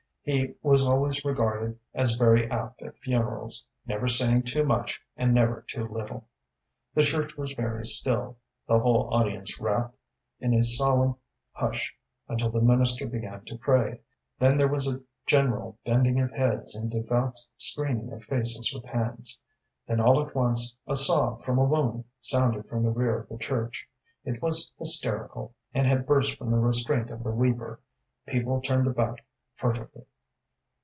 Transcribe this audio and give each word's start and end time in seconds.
He 0.23 0.53
was 0.61 0.85
always 0.85 1.25
regarded 1.25 1.79
as 1.95 2.13
very 2.13 2.47
apt 2.51 2.83
at 2.83 2.95
funerals, 2.99 3.65
never 3.87 4.07
saying 4.07 4.43
too 4.43 4.63
much 4.63 5.01
and 5.17 5.33
never 5.33 5.63
too 5.63 5.87
little. 5.87 6.27
The 6.93 7.01
church 7.01 7.35
was 7.37 7.53
very 7.53 7.87
still, 7.87 8.37
the 8.67 8.77
whole 8.79 9.11
audience 9.11 9.59
wrapped 9.59 9.97
in 10.39 10.53
a 10.53 10.61
solemn 10.61 11.15
hush, 11.53 11.95
until 12.27 12.51
the 12.51 12.61
minister 12.61 13.07
began 13.07 13.43
to 13.45 13.57
pray; 13.57 13.99
then 14.37 14.59
there 14.59 14.67
was 14.67 14.87
a 14.87 15.01
general 15.25 15.79
bending 15.83 16.19
of 16.19 16.29
heads 16.31 16.75
and 16.75 16.91
devout 16.91 17.39
screening 17.57 18.11
of 18.13 18.21
faces 18.23 18.71
with 18.71 18.85
hands. 18.85 19.39
Then 19.87 19.99
all 19.99 20.23
at 20.23 20.35
once 20.35 20.77
a 20.85 20.93
sob 20.93 21.43
from 21.43 21.57
a 21.57 21.65
woman 21.65 22.03
sounded 22.19 22.67
from 22.69 22.83
the 22.83 22.91
rear 22.91 23.17
of 23.17 23.27
the 23.27 23.39
church. 23.39 23.89
It 24.23 24.39
was 24.39 24.71
hysterical, 24.77 25.55
and 25.73 25.87
had 25.87 26.05
burst 26.05 26.37
from 26.37 26.51
the 26.51 26.59
restraint 26.59 27.09
of 27.09 27.23
the 27.23 27.31
weeper. 27.31 27.79
People 28.27 28.61
turned 28.61 28.85
about 28.85 29.19
furtively. 29.55 30.03